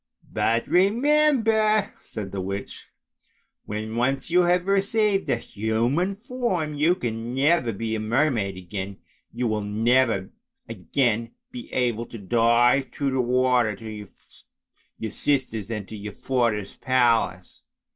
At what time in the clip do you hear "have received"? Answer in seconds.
4.45-5.29